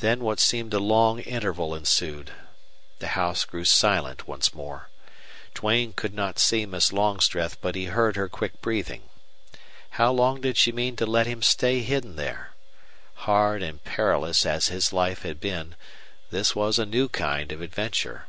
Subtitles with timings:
[0.00, 2.32] Then what seemed a long interval ensued.
[2.98, 4.88] The house grew silent once more.
[5.54, 9.02] Duane could not see Miss Longstreth, but he heard her quick breathing.
[9.90, 12.54] How long did she mean to let him stay hidden there?
[13.14, 15.76] Hard and perilous as his life had been,
[16.32, 18.26] this was a new kind of adventure.